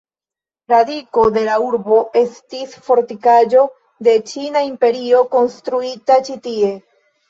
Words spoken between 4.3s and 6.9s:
Ĉina Imperio, konstruita ĉi-tie.